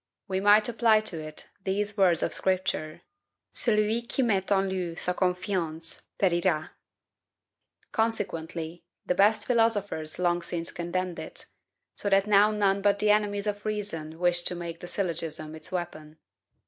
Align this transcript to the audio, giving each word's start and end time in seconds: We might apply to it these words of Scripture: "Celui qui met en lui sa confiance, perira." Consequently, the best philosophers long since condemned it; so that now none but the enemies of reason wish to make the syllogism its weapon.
We 0.27 0.39
might 0.39 0.67
apply 0.67 1.01
to 1.01 1.19
it 1.21 1.45
these 1.63 1.95
words 1.95 2.23
of 2.23 2.33
Scripture: 2.33 3.03
"Celui 3.53 4.01
qui 4.07 4.23
met 4.23 4.51
en 4.51 4.67
lui 4.67 4.95
sa 4.95 5.13
confiance, 5.13 6.07
perira." 6.19 6.71
Consequently, 7.91 8.83
the 9.05 9.13
best 9.13 9.45
philosophers 9.45 10.17
long 10.17 10.41
since 10.41 10.71
condemned 10.71 11.19
it; 11.19 11.45
so 11.93 12.09
that 12.09 12.25
now 12.25 12.49
none 12.49 12.81
but 12.81 12.97
the 12.97 13.11
enemies 13.11 13.45
of 13.45 13.63
reason 13.63 14.17
wish 14.17 14.41
to 14.41 14.55
make 14.55 14.79
the 14.79 14.87
syllogism 14.87 15.53
its 15.53 15.71
weapon. 15.71 16.17